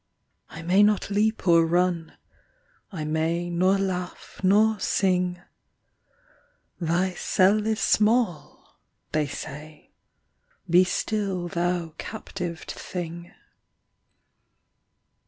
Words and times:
I 0.49 0.63
may 0.63 0.81
not 0.81 1.11
leap 1.11 1.47
or 1.47 1.63
run; 1.63 2.17
I 2.91 3.03
may 3.05 3.51
nor 3.51 3.77
laugh 3.77 4.39
nor 4.41 4.79
sing. 4.79 5.39
"Thy 6.79 7.13
cell 7.13 7.67
is 7.67 7.79
small," 7.81 8.77
they 9.11 9.27
say, 9.27 9.91
"Be 10.67 10.83
still 10.85 11.47
thou 11.47 11.93
captived 11.99 12.71
thing." 12.71 13.31